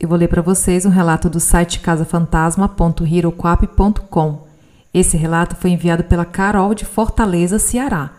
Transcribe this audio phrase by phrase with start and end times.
[0.00, 4.48] Eu vou ler para vocês um relato do site casafantasma.heroquap.com.
[4.94, 8.10] Esse relato foi enviado pela Carol de Fortaleza, Ceará.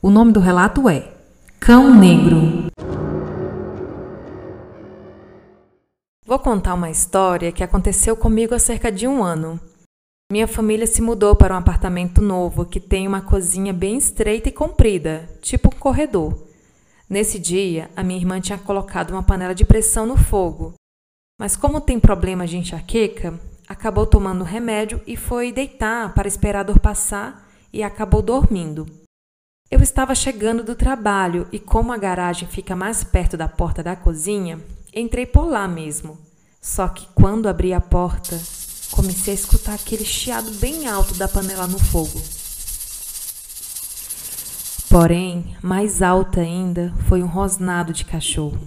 [0.00, 1.12] O nome do relato é
[1.58, 2.68] Cão Negro.
[6.24, 9.58] Vou contar uma história que aconteceu comigo há cerca de um ano.
[10.30, 14.52] Minha família se mudou para um apartamento novo que tem uma cozinha bem estreita e
[14.52, 16.46] comprida, tipo um corredor.
[17.10, 20.74] Nesse dia, a minha irmã tinha colocado uma panela de pressão no fogo.
[21.38, 23.38] Mas como tem problema de enxaqueca,
[23.68, 28.86] acabou tomando remédio e foi deitar para esperar a dor passar e acabou dormindo.
[29.70, 33.96] Eu estava chegando do trabalho e como a garagem fica mais perto da porta da
[33.96, 34.60] cozinha,
[34.94, 36.16] entrei por lá mesmo.
[36.60, 38.40] Só que quando abri a porta,
[38.92, 42.22] comecei a escutar aquele chiado bem alto da panela no fogo.
[44.88, 48.60] Porém, mais alta ainda foi um rosnado de cachorro.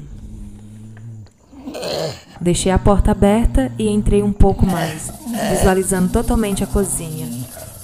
[2.40, 5.12] Deixei a porta aberta e entrei um pouco mais,
[5.50, 7.28] visualizando totalmente a cozinha.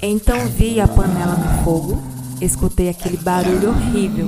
[0.02, 2.02] Então vi a panela no fogo,
[2.42, 4.28] escutei aquele barulho horrível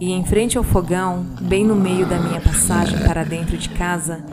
[0.00, 4.24] e em frente ao fogão, bem no meio da minha passagem para dentro de casa,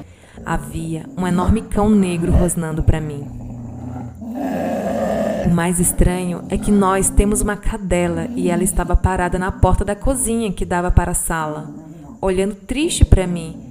[0.45, 3.27] havia um enorme cão negro rosnando para mim.
[5.45, 9.83] O mais estranho é que nós temos uma cadela e ela estava parada na porta
[9.83, 11.69] da cozinha que dava para a sala,
[12.21, 13.66] olhando triste para mim,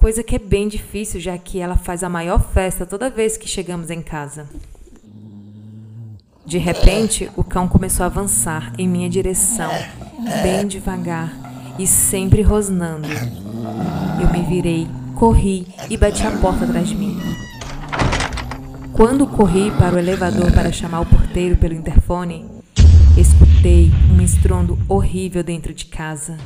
[0.00, 3.46] coisa que é bem difícil já que ela faz a maior festa toda vez que
[3.46, 4.48] chegamos em casa.
[6.46, 9.70] De repente, o cão começou a avançar em minha direção,
[10.42, 11.30] bem devagar
[11.78, 13.08] e sempre rosnando.
[14.20, 17.20] Eu me virei, corri e bati a porta atrás de mim.
[18.94, 22.46] Quando corri para o elevador para chamar o porteiro pelo interfone,
[23.18, 26.38] escutei um estrondo horrível dentro de casa.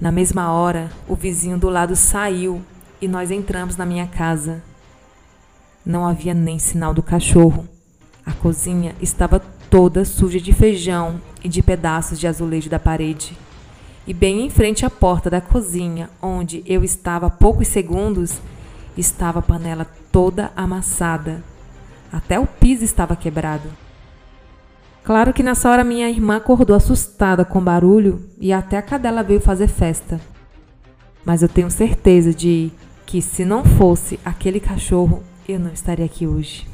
[0.00, 2.62] Na mesma hora, o vizinho do lado saiu
[3.02, 4.62] e nós entramos na minha casa.
[5.84, 7.68] Não havia nem sinal do cachorro.
[8.24, 13.36] A cozinha estava toda suja de feijão e de pedaços de azulejo da parede.
[14.06, 18.40] E bem em frente à porta da cozinha, onde eu estava há poucos segundos,
[18.96, 21.44] estava a panela toda amassada.
[22.10, 23.68] Até o piso estava quebrado.
[25.02, 29.22] Claro que nessa hora minha irmã acordou assustada com o barulho e até a cadela
[29.22, 30.20] veio fazer festa.
[31.24, 32.70] Mas eu tenho certeza de
[33.06, 36.66] que se não fosse aquele cachorro, eu não estaria aqui hoje.